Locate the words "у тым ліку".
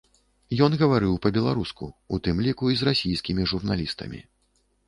2.17-2.73